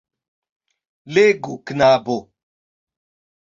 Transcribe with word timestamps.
Legu, 1.13 1.53
knabo. 1.67 2.17